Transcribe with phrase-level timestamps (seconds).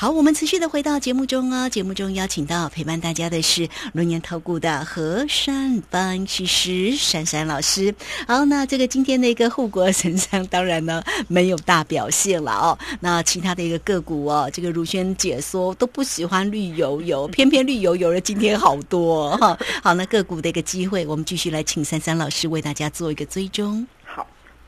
[0.00, 1.68] 好，我们持续的回到节目中哦。
[1.68, 7.92] 节目中邀请到陪伴大家的是龙年投顾的和善分析师珊珊老师。
[8.24, 12.78] 好，那这个今天的一个护国神山，当然呢没有大表现了哦。
[13.00, 19.58] 那其他的一个个股哦，这个如轩解说都不喜欢绿油油， 偏偏绿油油的今天好多哈。
[19.82, 23.84] 好，那个股的一个机会，我们继续来请珊珊老师为大家做一个追踪。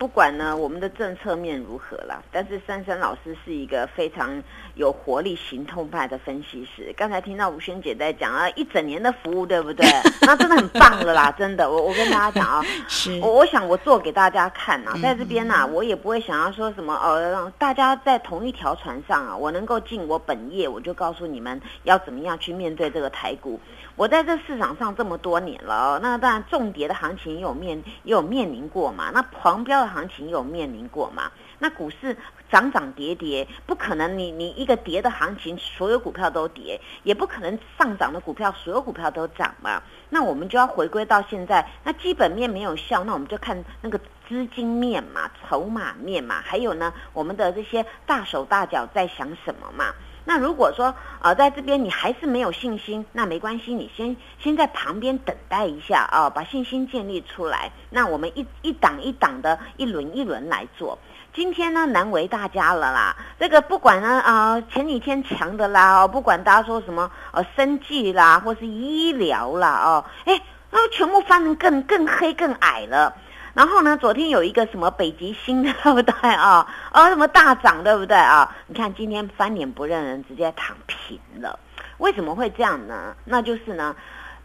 [0.00, 4.42] 不管呢，我们的政策面如何啦，但是珊珊老师是一个非常
[4.74, 6.90] 有活力、行动派的分析师。
[6.96, 9.86] 刚才听到吴萱姐在讲啊，一整年的服务，对不对？
[10.26, 11.70] 那真的很棒了啦，真的。
[11.70, 23.60] 我我跟大家讲啊， 是我我想我做给大家看啊，在这边啊，我也不会想要说什么哦，让大家在同一条船上啊，我能够尽我本业，我就告诉你们要怎么样去面对这个台股。
[23.96, 31.30] 我在这市场上这么多年了，那当然重叠的行情也有面也有面临过嘛，那狂飙的行情有面临过嘛。
[31.58, 32.16] 那股市
[32.50, 39.82] 涨涨跌跌，不可能你你一个跌的行情，所有股票都跌，也不可能上涨的股票所有股票都涨嘛。
[40.08, 49.92] 那我们就要回归到现在，那基本面没有效，那我们就看那个资金面嘛、筹码面嘛，还有呢，我们的这些大手大脚在想什么嘛。
[50.24, 57.72] 那如果说啊，在这边你还是没有信心，那没关系，你先先在旁边等待一下啊，把信心建立出来。
[57.90, 60.98] 那我们一一档一档的，一轮一轮来做。
[61.32, 63.16] 今天呢，难为大家了啦。
[63.38, 73.14] 这个不管呢啊，前几天强的啦，哦，不管大家说什么呃，生计啦，或是医疗啦，哦，哎，那全部翻成更更黑更矮了。
[73.54, 73.96] 然后呢？
[73.96, 76.66] 昨天有一个什么北极星，对不对啊？
[76.92, 78.54] 啊，什么大涨，对不对啊？
[78.66, 81.58] 你看今天翻脸不认人，直接躺平了。
[81.98, 83.14] 为什么会这样呢？
[83.24, 83.94] 那就是呢。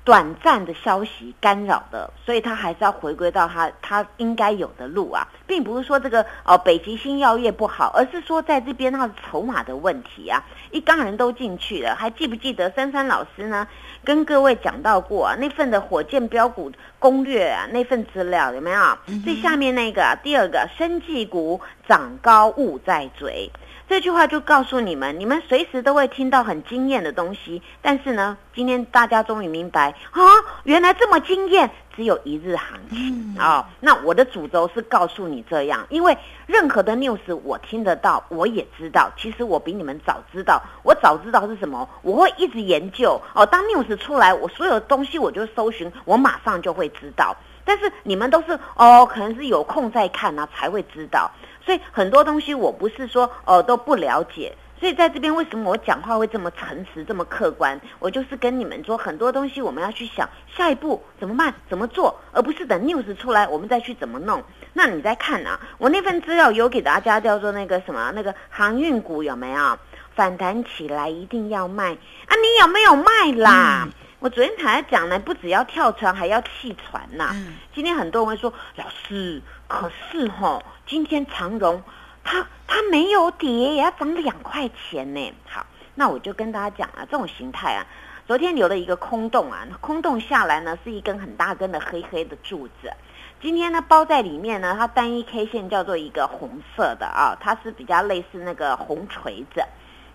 [0.05, 13.67] 短暂的消息干扰的，所以他还是要回归到他他应该有的路啊，并不是说这个哦北极星药业不好，而是说在这边他的筹码的问题啊，一缸人都进去了，还记不记得珊珊老师呢
[14.03, 18.97] 跟各位讲到过啊那份的火箭标股攻略啊那份资料有没有？
[19.23, 23.51] 最下面那个第二个生技股涨高勿在追。
[23.87, 27.61] 这句话就告诉你们，你们随时都会听到很惊艳的东西。
[27.83, 30.21] 但是呢，今天大家终于明白啊，
[30.63, 33.69] 原来这么惊艳，只有一日行情啊。
[33.79, 39.11] 那我的主轴是告诉你这样，因为任何的 news 我听得到，我也知道。
[39.15, 43.45] 其实我比你们早知道，我早知道是什么，我会一直研究哦。
[43.45, 47.35] 当 news 出来，我所有东西我就搜寻，我马上就会知道。
[47.67, 51.31] 但是你们都是哦，可能是有空再看呢，才会知道。
[51.65, 57.79] 所以很多东西我不是说哦都不了解，所以在这边为什么我讲话会这么诚实、这么客观？
[57.99, 64.43] 我就是跟你们说很多东西我们要去想下一步怎么办、怎么做，而不是等 news 出来我们再去怎么弄。
[64.73, 69.77] 那你再看啊，我那份资料有给大家叫做那个什么那个航运股有没有
[70.13, 72.31] 反弹起来一定要卖啊？
[72.35, 73.87] 你有没有卖啦？
[74.25, 77.35] 我昨天还在讲呢，不只要跳船，还要弃船呐。
[77.75, 80.63] 今天很多人会说老师，可是哈。
[80.87, 81.83] 今天长荣，
[82.23, 85.31] 它它没有跌，也要涨两块钱呢。
[85.47, 85.63] 好，
[85.93, 87.85] 那我就跟大家讲啊，这种形态啊，
[88.25, 92.91] 昨天留了一个空洞啊，空洞下来呢是一根很大根的黑黑的柱子。
[93.39, 99.63] 今天呢包在里面呢，它单一 K 线叫做一个红色的啊，它是比较类似那个红锤子。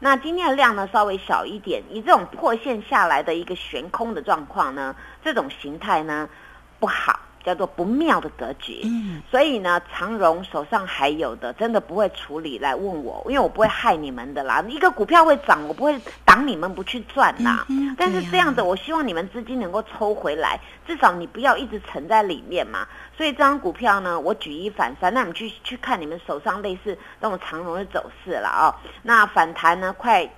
[0.02, 6.28] 那今天的量呢稍微小一点，以这种破线下来的一个悬空的状况呢，这种形态呢
[6.78, 7.20] 不好。
[7.44, 14.62] 叫做不妙的格局，嗯所以呢，长荣手上还有的，真的不会处理来问我，因为我不会害你们的啦。
[14.68, 17.66] 一个股票会涨，我不会挡你们不去赚呐。
[17.96, 22.86] 但是这样子，我希望你们资金能够抽回来，至少你不要一直沉在里面嘛。
[23.16, 28.74] 所以这张股票呢，我举一反三，那你们去去看你们手上类似那种长荣的走势了啊。
[29.02, 30.28] 那反弹呢，快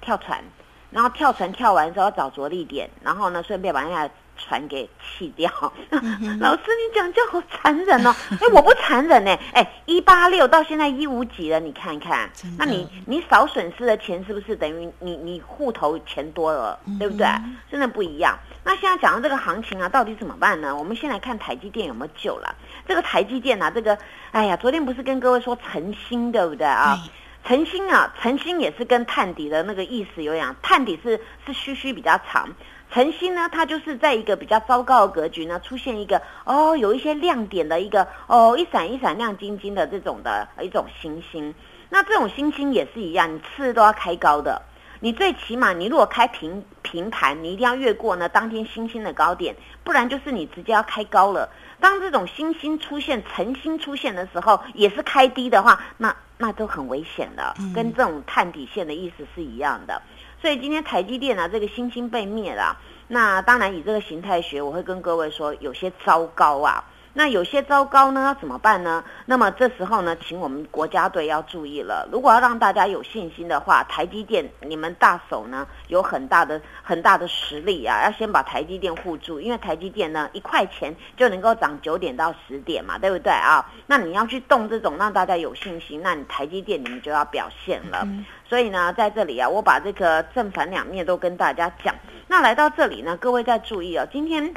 [0.00, 0.42] 跳船，
[0.90, 4.10] 然后跳船跳完之后找着力点，然后呢，顺便把那。
[4.38, 5.50] 传给弃掉，
[6.40, 8.14] 老师你讲这好残忍哦！
[8.40, 17.26] 哎，我不残忍呢，哎，一八六到现在一五几了，你看看，那你你少损失的钱是不是等于你你户头钱多了，对不对？
[17.70, 18.38] 真的不一样。
[18.64, 20.74] 那现在讲到这个行情啊，到底怎么办呢？
[20.74, 22.54] 我们先来看台积电有没有救了。
[22.86, 23.98] 这个台积电啊，这个
[24.30, 26.98] 哎呀，昨天不是跟各位说诚心对不对啊？
[27.44, 32.46] 诚心啊，诚心也是跟探底的那个意思有点，探底是是虚虚比较长。
[32.90, 41.54] 晨星呢，它就是在一个比较糟糕的格局呢，出现一个哦，有一些亮点的一个哦，一闪一闪亮晶晶的这种的一种星星。
[41.90, 44.62] 那这种星星也是一样，你次都要开高的。
[45.00, 49.54] 你最起码，你如果开平平盘，你一定要越过呢当天星星的高点，
[49.84, 51.48] 不然就是你直接要开高了。
[51.78, 60.02] 当这种星星出现、晨星出现的时候，也是开低的话，那那都很危险的，跟这种探底线的意思是一样的。
[60.40, 62.76] 所以今天台积电啊，这个星星被灭了，
[63.08, 66.84] 那当然以这个形态学，我会跟各位说有些糟糕啊。
[67.18, 69.02] 那有些糟糕呢，要怎么办呢？
[69.26, 72.08] 那么这时候呢，请我们国家队要注意了。
[72.12, 83.68] 如果要让大家有信心的话，台积电你们大手呢有很大的很大的实力啊，要先把台积电护住，因为台积电呢一块钱就能够涨九点到十点嘛，对不对啊？
[83.88, 88.06] 那你要去动这种让大家有信心，那你台积电你们就要表现了。
[88.48, 91.92] 所以呢，在这里啊，我把这个正反两面都跟大家讲。
[92.28, 94.54] 那来到这里呢，各位再注意哦，今天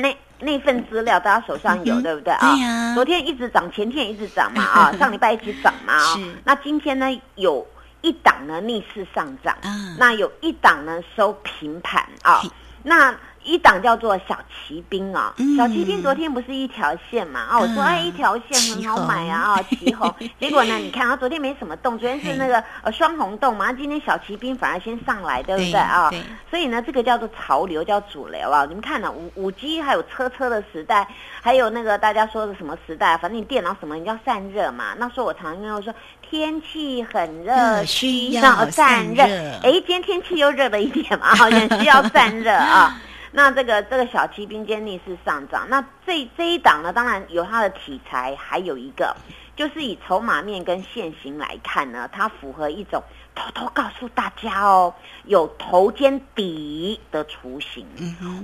[0.00, 0.16] 那。
[0.42, 2.94] 那份资料大家手上有对不对啊？
[2.94, 6.18] 昨天一直涨，前天一直涨嘛 啊，上礼拜一直涨嘛啊。
[6.44, 7.68] 那今天呢，有
[8.00, 9.54] 一档呢逆势上涨，
[9.98, 12.40] 那有一档呢收平盘啊。
[12.82, 17.40] 那一档叫做小骑兵啊，小骑兵昨天不是一条线嘛？
[17.40, 20.14] 啊，我说哎，一条线很好买啊，啊，旗红。
[20.38, 26.10] 结果呢，你看啊昨天没什么动，昨天是那个呃双红动嘛，今天小骑兵反而先上来，对不对啊？
[26.50, 28.66] 所以呢，这个叫做潮流，叫主流啊。
[28.68, 31.08] 你们看呢，五五 G 还有车车的时代，
[31.40, 33.16] 还有那个大家说的什么时代？
[33.16, 34.94] 反正你电脑什么，你要散热嘛。
[34.98, 35.94] 那时候我常常跟我说，
[36.28, 39.22] 天气很热，需要散热。
[39.24, 43.00] 哎，今天天气又热了一点嘛， 好像需要散热啊。
[43.32, 49.16] 那这个这个小七兵坚逆势上涨，那这这一档呢，当然有它的题材，还有一个
[49.54, 53.02] 就是以筹码面跟现形来看呢，它符合一种。
[53.32, 54.92] 偷偷告诉大家哦，
[55.24, 57.86] 有头肩底的雏形，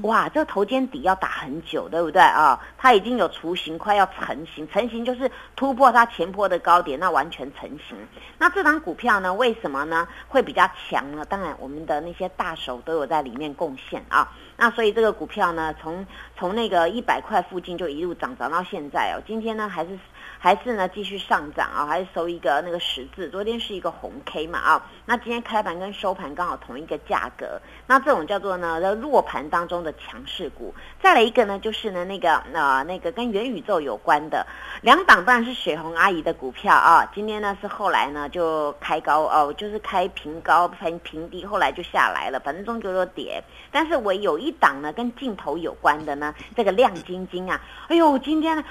[0.03, 2.59] 哇，这个头肩底要打很久，对不对啊？
[2.79, 7.99] 它已经有雏形，快要成型，成型就是突破它前坡的高点，那完全成型。
[8.39, 11.25] 那这张股票呢，为什么呢会比较强呢？
[11.29, 14.33] 当然，我们的那些大手都有在里面贡献啊。
[14.57, 16.07] 那所以这个股票呢，从
[16.39, 19.99] 从那个一百块附近就一路涨涨到现在哦，今天呢还是。
[20.39, 23.29] 还是呢，继续上涨啊，还是收一个那个十字。
[23.31, 30.75] 昨天是一个红 K 嘛啊，那今天开盘跟收盘刚好同一个价格，那这种叫做呢在弱盘当中的强势股。
[31.03, 34.47] 再来一个呢，就是呢那个呃那个跟元宇宙有关的
[34.83, 37.11] 两档，当然是雪红阿姨的股票啊。
[37.15, 43.43] 今天呢是后来呢就开高哦，就是开平高平平低，后来就下来了，反正终究有跌。
[43.73, 44.93] 但是我有一一档呢？
[44.93, 48.65] 跟镜头有关的呢，这个亮晶晶啊，哎呦今天呢。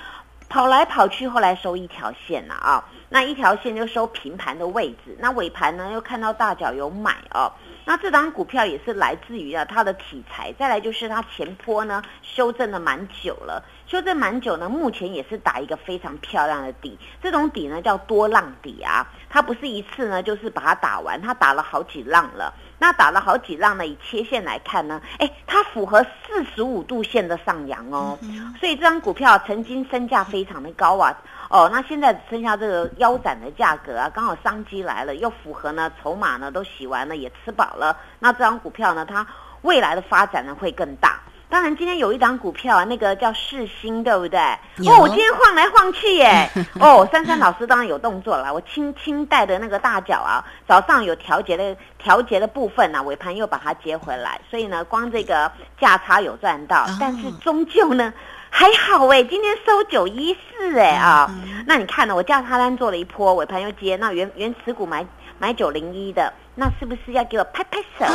[0.47, 7.51] 跑来跑去，后来收一条线了啊，那一条线就收平盘的位置，那尾盘呢又看到大脚有买哦，
[7.83, 22.53] 那这张股票也是来自于啊它的题材，再来就是它前坡呢修正了蛮久了，修正蛮久呢，目前也是打一个非常漂亮的底，这种底呢叫多浪底啊，它不是一次呢就是把它打完，它打了好几浪了。
[22.77, 28.17] 那打了好几浪呢，以切线来看呢，哎，它符合四十五度线的上扬哦，
[28.59, 31.15] 所以这张股票曾经身价非常的高啊，
[31.49, 39.25] 哦，那现在只剩下这个腰斩的价格啊，刚好商机来了，又符合呢，筹码呢都洗完了，也吃饱了，那这张股票呢，它
[39.61, 41.19] 未来的发展呢会更大。
[41.47, 44.39] 当然，今天有一档股票啊，那个叫世星，对不对？
[44.87, 46.49] 哦，我今天晃来晃去耶。
[46.79, 55.49] 哦，珊珊老师当然有动作了，我轻轻带的那个大脚啊，早上有调节的调节的部分呢，尾盘又把它接回来，所以呢，光这个
[55.79, 58.13] 价差有赚到，但是终究呢
[58.49, 61.29] 还好哎，今天收九一四哎啊，
[61.65, 65.05] 那你看呢，我价差单做了一波，尾盘又接，那原原持股买
[65.39, 68.05] 买九零一的，那是不是要给我拍拍手？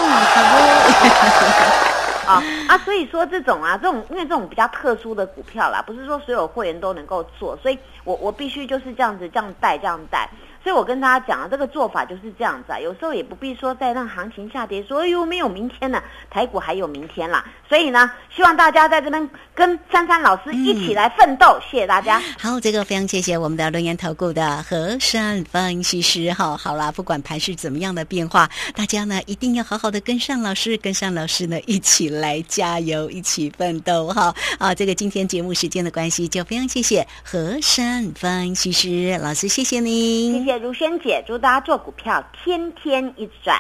[2.31, 10.29] 啊啊，所以说这种啊，这种因为这种比较特殊的股票啦，不是说所有会员都能够做，所以我我必须就是这样子这样带这样带。
[10.63, 17.45] 所以我跟大家讲啊，这个做法就是这样子啊，有时候也不必说再让行情下跌，说哎呦没有明天了，台股还有明天啦。
[17.67, 22.21] 所以呢，希望大家在这边跟珊珊老师一起来奋斗，谢谢大家。
[22.39, 26.57] 好，这个非常谢谢我们的龙岩投顾的何山分析师哈。
[26.57, 34.35] 好啦，不管盘是怎么样的变化，大家呢一定要好好的跟上老师，跟上老师呢一起来加油，一起奋斗哈。
[34.59, 40.50] 啊，这个今天节目时间的关系，就非常谢谢何山分析师老师，谢谢您。
[40.59, 43.59] 如萱姐，祝大家做股票天天一转。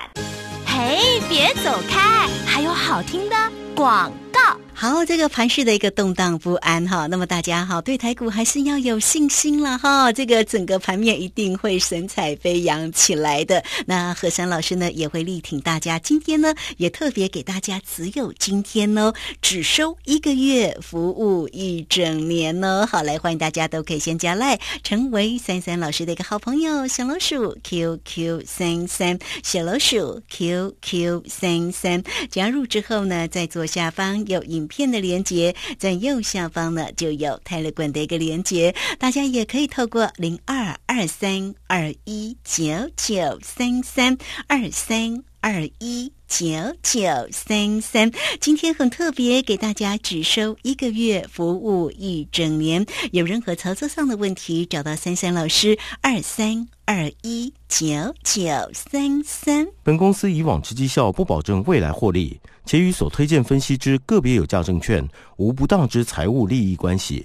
[0.66, 3.36] 嘿，别走开，还有好听的
[3.74, 4.49] 广告。
[4.80, 13.62] 好，这个盘市的一个动荡不安哈，那么大家哈对台股还是要有信心了哈，这个整个盘面一定会神采飞扬起来的。
[13.84, 22.88] 那何山老师呢也会力挺大家，今天呢也特别给大家只有今天哦，只收一个月，服务一整年呢。
[22.90, 34.69] 好，来欢迎大家都可以先加赖，成为三三老师的一个好朋友，小老鼠 QQ 三三，小老鼠 QQ 三三，加入之后呢，在左下方有影。
[34.70, 40.59] 片的连接，在右下方呢就有泰勒管的一个连接，大家也可以透过零二
[40.92, 42.64] 二三二一九
[42.96, 44.18] 九三三
[44.48, 46.48] 二三二一九
[46.82, 48.10] 九三三。
[48.40, 52.84] 今天很特别，给大家只收一个月，服务一整年。
[53.12, 58.42] 有任何操作上的问题，找到三三老师二三二一九九
[58.74, 59.64] 三三。
[59.84, 67.24] 本公司以往之绩效不保证未来获利，且与所推荐分析之个别有价证券无不当之财务利益关系。